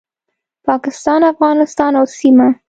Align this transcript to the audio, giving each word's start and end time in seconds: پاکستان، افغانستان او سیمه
پاکستان، 0.65 1.21
افغانستان 1.33 1.91
او 1.99 2.05
سیمه 2.19 2.49